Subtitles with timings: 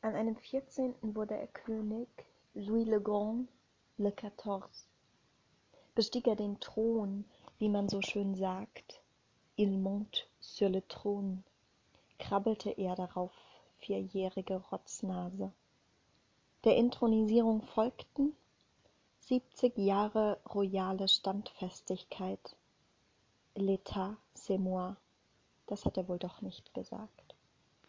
[0.00, 2.08] An einem vierzehnten wurde er König,
[2.54, 3.48] Louis le Grand
[3.96, 4.86] le Quatorze.
[5.94, 7.24] Bestieg er den Thron,
[7.58, 9.02] wie man so schön sagt,
[9.56, 11.42] il monte sur le trône,
[12.20, 13.32] krabbelte er darauf,
[13.78, 15.52] vierjährige Rotznase.
[16.64, 18.36] Der Inthronisierung folgten
[19.18, 22.56] siebzig Jahre royale Standfestigkeit.
[23.56, 24.96] L'état, c'est moi.
[25.66, 27.34] Das hat er wohl doch nicht gesagt.